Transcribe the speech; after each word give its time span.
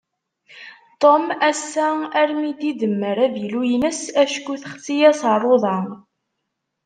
Tom 1.01 1.23
assa 1.49 1.87
armi 2.21 2.51
d-idemmer 2.59 3.17
avilu-ines, 3.25 4.01
acku 4.23 4.53
texsi-yas 4.61 5.21
rruḍa. 5.35 5.77